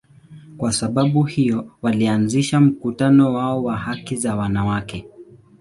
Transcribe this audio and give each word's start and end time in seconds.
Kwa 0.57 0.71
sababu 0.71 1.23
hiyo, 1.23 1.71
walianzisha 1.81 2.59
mkutano 2.61 3.33
wao 3.33 3.63
wa 3.63 3.77
haki 3.77 4.15
za 4.15 4.35
wanawake. 4.35 5.05